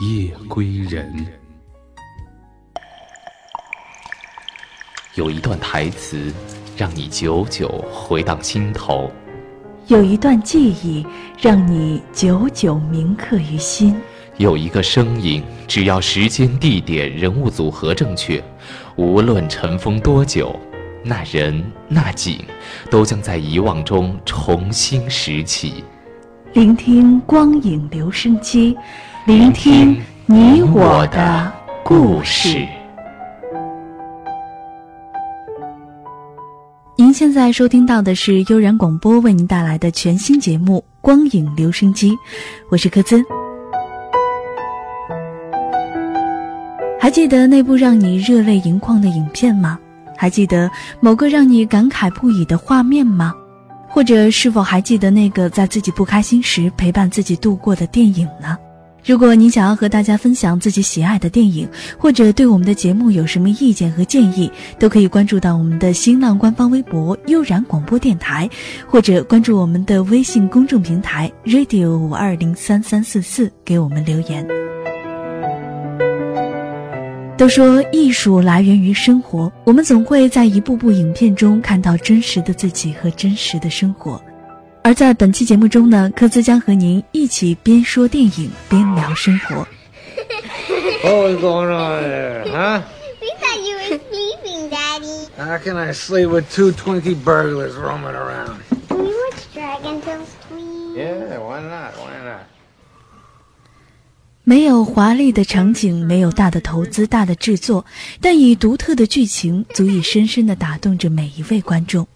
[0.00, 1.12] 夜归人。
[5.14, 6.32] 有一段台词，
[6.76, 9.10] 让你久久回荡心头；
[9.88, 11.06] 有一段记忆，
[11.38, 13.94] 让你久久铭刻于心；
[14.38, 18.42] 有一个声音，只要时间、地点、人物组合正确，
[18.96, 20.58] 无论尘封多久，
[21.04, 22.38] 那人那景，
[22.90, 25.84] 都将在遗忘中重新拾起。
[26.54, 28.76] 聆听光影留声机，
[29.24, 31.52] 聆听你我的
[31.84, 32.66] 故事。
[36.96, 42.10] 您现在收听到的是悠然广播为您带来的全新节目《光影留声机》，
[42.68, 43.22] 我是柯兹。
[46.98, 49.78] 还记得那部让你热泪盈眶的影片吗？
[50.16, 53.32] 还记得某个让你感慨不已的画面吗？
[53.88, 58.58] 或者是否还记得那个在自己不开心时陪伴自己度过的电影呢？
[59.04, 64.48] 如果您想要和大家分享自己喜爱的电影，或者对我们的节目有什么意见和建议，
[64.78, 68.48] 都可以关注到我们的新浪官方微博“悠然广播电台”，
[68.86, 74.46] 或者关注我们的微信公众平台 “radio 五二零三三四四”给我们留言。
[77.36, 84.22] 都说艺术来源于生活，我们总会在一部部影片中看到真实的自己和真实的生活。
[84.84, 89.66] 而在本期节目中呢，科兹将和您一起边说电影边聊生活。
[91.04, 92.82] What's going on there, huh?
[93.20, 95.28] We thought you were sleeping, Daddy.
[95.38, 98.56] How can I sleep with two Twinkie burglars roaming around?
[98.88, 100.98] Can we watch Dragon Tales, please?
[100.98, 101.94] Yeah, why not?
[101.96, 102.46] Why not?
[104.44, 107.84] 没有华丽的场景，没有大的投资、大的制作，
[108.20, 112.08] 但以独特的剧情，足以深深的打动着每一位观众。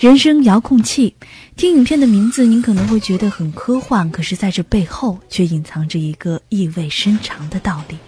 [0.00, 1.14] 人生遥控器，
[1.56, 7.98] 听影片的名字，您可能会觉得很科幻，可是在这背后却隐藏着一个意味深长的道理。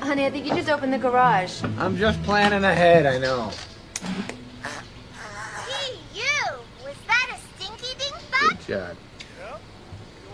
[0.00, 1.62] Honey, I think you just opened the garage.
[1.78, 3.50] I'm just planning ahead, I know.
[5.64, 6.24] Hey, you!
[6.82, 8.58] Was that a stinky ding butt?
[8.66, 8.96] Good job.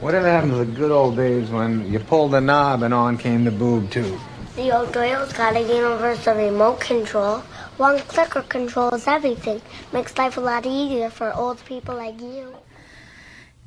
[0.01, 3.45] Whatever happened to the good old days when you pulled the knob and on came
[3.45, 4.19] the boob tube?
[4.57, 7.43] The old girl's got a universal remote control.
[7.79, 9.61] One clicker controls everything.
[9.93, 12.53] Makes life a lot easier for old people like you.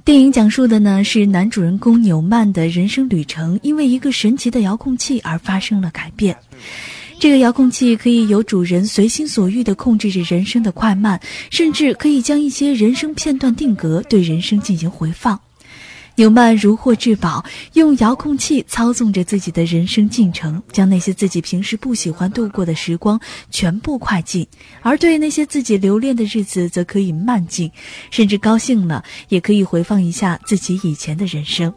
[0.04, 6.38] 电影讲述的呢是男主人公纽曼的人生旅程，因为一个神奇的遥控器而发生了改变。
[7.20, 15.40] 这个遥控器可以由主人随心所欲地控制着人生的快慢，甚至可以将一些人生片段定格，对人生进行回放。
[16.16, 17.44] 纽曼如获至宝，
[17.74, 23.20] 用遥控器操纵着自己的人生进程，将那些自己平时不喜欢度过的时光
[23.52, 24.48] 全部快进，
[24.81, 27.70] 而对那些自己留恋的日子则可以慢进，
[28.12, 31.74] 甚至高兴了也可以回放一下自己以前的人生。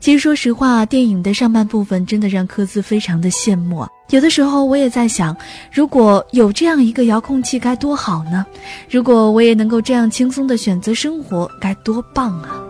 [0.00, 3.84] 其实，说实话，电影的上半部分真的让科兹非常的羡慕。
[4.10, 5.36] 有的时候，我也在想，
[5.72, 8.46] 如果有这样一个遥控器该多好呢？
[8.88, 12.67] 如果我也能够这样轻松的选择生活，该多棒啊！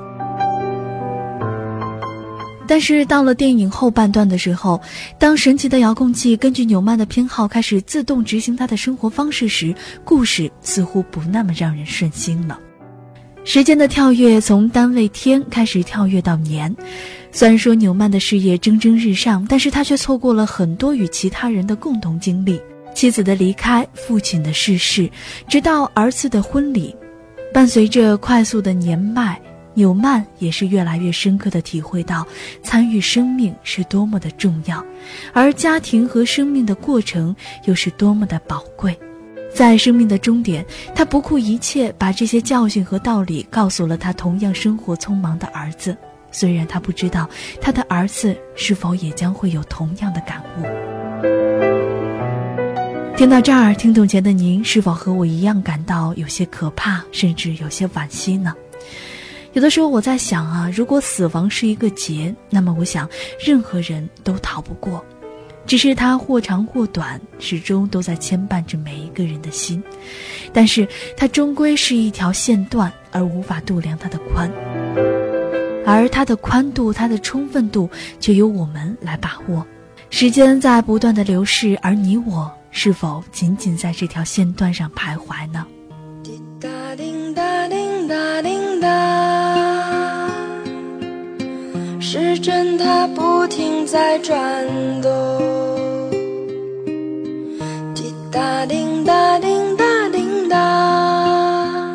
[2.69, 4.81] 但是到了电影后半段的时候，
[5.19, 9.75] 当神奇的遥控器根据纽曼的偏好开始自动执行他的生活方式时，
[10.05, 12.61] 故事似乎不那么让人顺心了。
[13.45, 16.75] 时间的跳跃从单位天开始跳跃到年，
[17.33, 22.61] 虽然说纽曼的事业蒸蒸日上，但是他却错过了很多与其他人的共同经历：
[22.95, 25.09] 妻子的离开，父亲的逝世，
[25.49, 26.95] 直到儿子的婚礼，
[27.55, 29.41] 伴随着快速的年迈。
[29.79, 32.27] 纽曼也是越来越深刻的体会到，
[32.65, 34.85] 参与生命是多么的重要，
[35.33, 37.35] 而家庭和生命的过程
[37.65, 38.99] 又是多么的宝贵。
[39.55, 40.67] 在生命的终点，
[40.97, 45.97] 他不顾一切把这些教训和道理告诉了他同样生活匆忙的儿子，
[46.33, 47.31] 虽然他不知道
[47.61, 50.67] 他的儿子是否也将会有同样的感悟。
[53.17, 58.53] 听到这儿，听懂前的您是否和我一样感到有些可怕，甚至有些惋惜呢？
[59.55, 63.09] 有的时候我在想啊，如果死亡是一个劫，那么我想
[63.45, 65.05] 任何人都逃不过，
[65.67, 69.83] 只是它或长或短，始终都在牵绊着每一个人的心。
[70.53, 70.87] 但是
[71.17, 74.51] 它终归是一条线段，而无法度量它的宽。
[75.87, 77.89] 而它的宽度、它的充分度
[78.21, 79.67] 却由我们来把握。
[80.11, 85.67] 时间在不断的流逝，而你我是否仅仅在这条线段上徘徊呢？
[86.23, 88.89] 滴答叮答叮答叮答，
[92.11, 94.67] 时针它不停在转
[95.03, 95.11] 动。
[97.95, 101.95] 滴答叮答叮答叮答，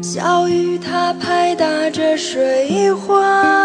[0.00, 3.59] 小雨它拍打着水花。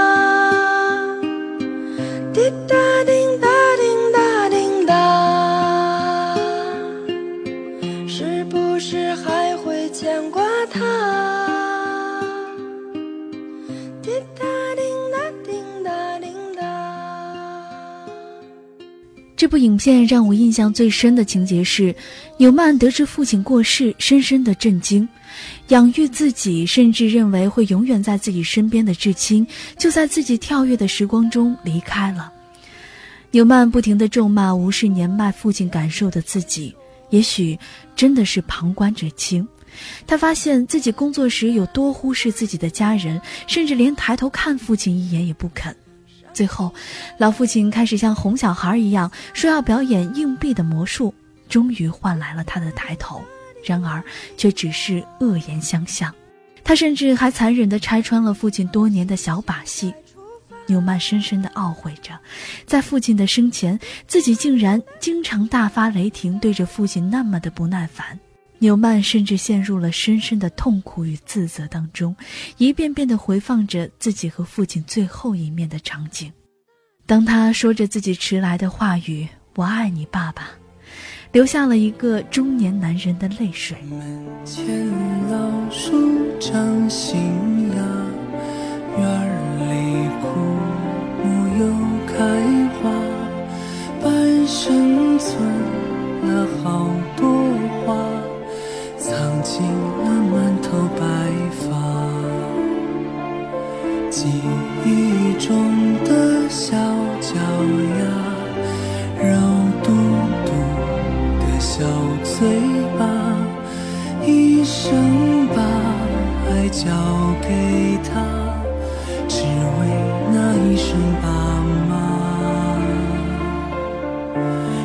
[19.45, 21.95] 这部影片让我印象最深的情节是，
[22.37, 25.07] 纽曼得知父亲过世，深深的震惊。
[25.67, 29.45] 养育自己，甚至认为会永远在自己身边的至亲，
[29.77, 32.33] 就在自己跳跃的时光中离开了。
[33.29, 36.75] 纽曼不停地咒骂，无视年迈父亲感受的自己，
[37.11, 37.55] 也许
[37.95, 39.47] 真的是旁观者清。
[40.07, 45.77] 他发现自己工作时有多忽视自己的家人，甚至连抬头看父亲一眼也不肯。
[46.35, 46.71] 最后，
[47.17, 51.11] 老父亲开始像哄小孩一样说要表演硬币的魔术，
[51.47, 53.23] 终于换来了他的抬头。
[53.63, 54.03] 然而，
[54.37, 56.13] 却只是恶言相向。
[56.63, 59.93] 他甚至还残忍地拆穿了父亲多年的小把戏。
[60.67, 62.19] 纽曼深深地懊悔着，
[62.65, 68.19] 在父亲的生前，自己竟然经常大发雷霆，对着父亲那么的不耐烦。
[68.59, 72.15] 纽曼甚至陷入了深深的痛苦与自责当中，
[72.57, 76.31] 一遍遍地回放着自己和父亲最后一面的场景。
[77.05, 80.49] 当他说着自己迟来的话语“我爱你，爸爸”。
[81.31, 83.77] 留下了一个中年男人的泪水。
[83.89, 84.65] 门前
[85.29, 85.91] 老树
[86.39, 87.17] 长新
[87.71, 87.75] 芽，
[88.97, 89.05] 院
[89.59, 90.29] 里枯
[91.21, 91.25] 木
[91.59, 91.61] 又
[92.07, 92.15] 开
[92.79, 92.89] 花，
[94.01, 95.37] 半生存
[96.23, 97.34] 了好多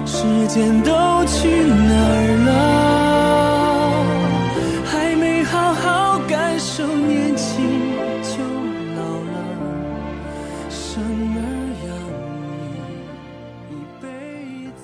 [0.07, 0.91] 时间都
[1.27, 2.51] 去哪儿了？
[4.85, 8.43] 还没好好感受年轻就
[8.97, 9.01] 老
[9.31, 9.35] 了，
[10.69, 11.39] 生儿
[11.87, 11.89] 养
[12.51, 12.63] 女
[13.71, 13.73] 一
[14.03, 14.05] 辈
[14.77, 14.83] 子。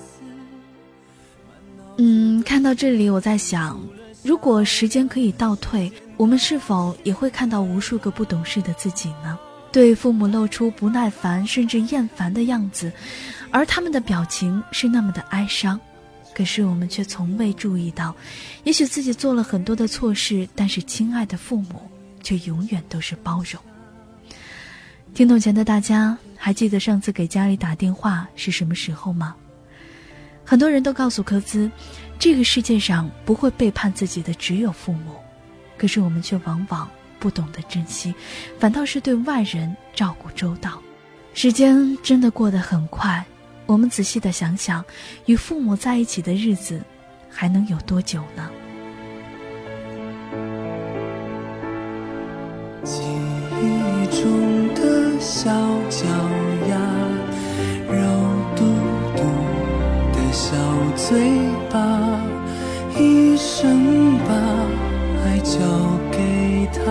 [1.99, 3.81] 嗯，看到这里，我在想，
[4.22, 9.38] 如果时间可以倒退，我们是否也会看到无数个不懂事的自己呢？
[9.76, 12.90] 对父母露出不耐烦甚至厌烦的样子，
[13.50, 15.78] 而他们的表情是那么的哀伤，
[16.34, 18.17] 可是我们却从未注意到，
[18.64, 21.82] 也许自己做了很多的错事，但是亲爱的父母
[22.23, 23.61] 却永远都是包容。
[25.12, 29.37] 听懂前的大家，还记得上次给家里打电话是什么时候吗？
[30.43, 31.70] 很多人都告诉科兹，
[32.19, 35.17] 这个世界上不会背叛自己的只有父母，
[35.76, 36.88] 可是我们却往往
[37.26, 38.14] 不懂得珍惜，
[38.56, 40.81] 反倒是对外人照顾周到。
[41.34, 43.26] 时间真的过得很快，
[43.66, 44.85] 我们仔细的想想，
[45.25, 46.80] 与父母在一起的日子
[47.28, 48.49] 还能有多久呢？
[52.85, 55.50] 记忆中的小
[55.90, 56.06] 脚
[56.68, 56.78] 丫，
[57.90, 57.99] 肉
[58.54, 58.64] 嘟
[59.16, 59.25] 嘟
[60.12, 60.54] 的小
[60.95, 61.28] 嘴
[61.68, 62.23] 巴，
[62.97, 63.86] 一生
[66.76, 66.85] 他，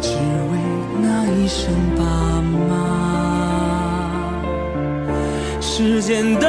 [0.00, 0.08] 只
[0.50, 0.52] 为
[1.02, 1.60] 那一声
[1.96, 2.02] 爸
[2.68, 2.72] 妈。
[5.60, 6.48] 时间到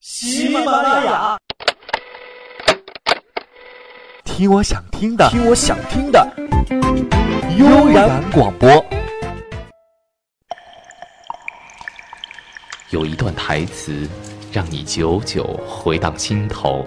[0.00, 1.38] 喜马拉雅，
[4.24, 6.26] 听我想听的，听我想听的，
[7.58, 8.82] 悠然广播。
[12.88, 14.08] 有一段台词，
[14.50, 16.86] 让你久久回荡心头；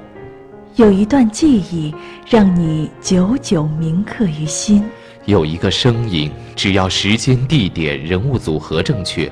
[0.75, 1.93] 有一段记忆，
[2.27, 4.82] 让你久久铭刻于心；
[5.25, 9.32] 有一个声音，只要时间、地点、人物组合正确，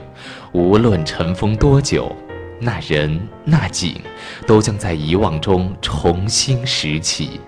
[0.51, 2.15] 无论尘封多久，
[2.63, 3.99] 那人那景，
[4.45, 7.41] 都将在遗忘中重新拾起。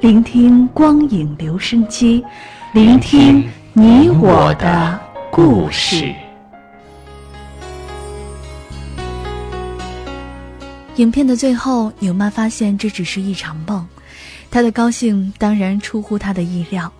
[0.00, 2.22] 聆听光影留声机，
[2.74, 6.14] 聆听你我的故事。
[10.96, 13.88] 影片的最后，纽曼发现这只是一场梦，
[14.50, 16.92] 他的高兴当然出乎他的意料。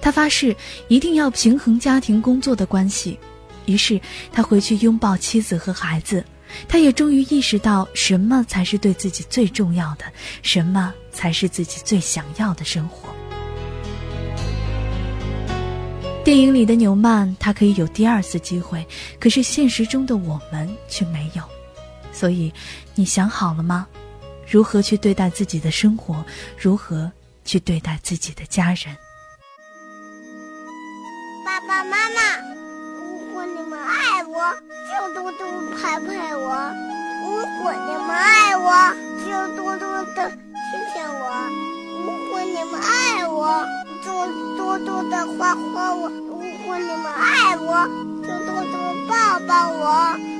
[0.00, 0.56] 他发誓
[0.88, 3.18] 一定要平衡家庭工作的关系，
[3.66, 4.00] 于是
[4.32, 6.24] 他回去拥抱妻子和孩子。
[6.68, 10.04] 他也终于意识到什么才是对自己最重要的，
[10.42, 13.08] 什么才是自己最想要的生活。
[16.24, 18.86] 电影里的纽曼，他可以有第二次机会，
[19.20, 21.42] 可是现实中的我们却没有。
[22.12, 22.52] 所以，
[22.94, 23.86] 你想好了吗？
[24.48, 26.24] 如何去对待自己的生活？
[26.58, 27.12] 如何
[27.44, 28.96] 去对待自己的家人？
[31.44, 32.38] 爸爸妈妈，
[34.34, 34.40] 我，
[34.90, 36.44] 就多多拍拍我；
[37.22, 37.26] 如
[37.62, 38.66] 果你们爱我，
[39.24, 41.22] 就多多的亲亲我；
[42.04, 43.64] 如果你们爱我，
[44.04, 44.10] 就
[44.56, 46.34] 多多的夸夸我；如
[46.66, 47.86] 果你们爱我，
[48.22, 48.74] 就多多
[49.08, 50.33] 抱抱我。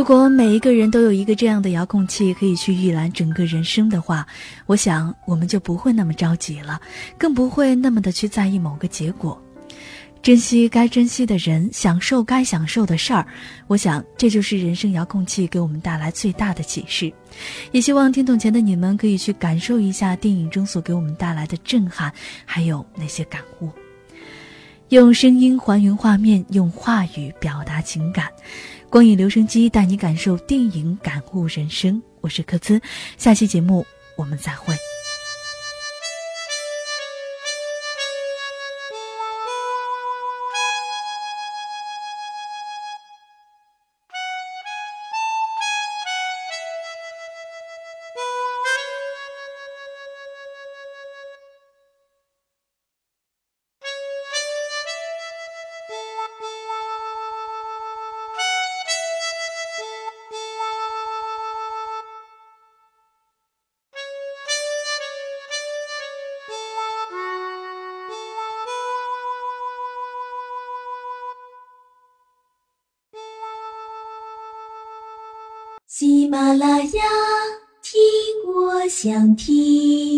[0.00, 4.26] 如果每一个人都有一个这样的遥控器，可以去预览整个人生的话，
[4.64, 6.80] 我想我们就不会那么着急了，
[7.18, 9.38] 更不会那么的去在意某个结果，
[10.22, 13.26] 珍惜该珍惜的人，享受该享受的事儿。
[13.66, 17.12] 我想这就是人生遥控器给我们带来最大的启示。
[17.70, 22.10] 也希望听懂前的你们可以去感受一下电影中所给我们带来的震撼，
[22.46, 23.68] 还有那些感悟。
[24.90, 28.26] 用声音还原画面，用话语表达情感。
[28.88, 32.02] 光影留声机带你感受电影，感悟人生。
[32.20, 32.82] 我是柯兹，
[33.16, 34.74] 下期节目我们再会。
[76.30, 77.02] 马拉雅，
[77.82, 78.00] 听
[78.46, 80.09] 我想听。